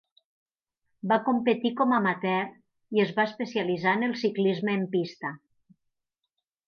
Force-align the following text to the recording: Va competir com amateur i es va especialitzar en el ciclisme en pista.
Va 1.11 1.17
competir 1.27 1.71
com 1.81 1.93
amateur 1.97 2.97
i 2.97 3.03
es 3.05 3.13
va 3.19 3.27
especialitzar 3.31 3.93
en 3.99 4.09
el 4.09 4.17
ciclisme 4.23 4.75
en 4.79 4.89
pista. 4.97 5.35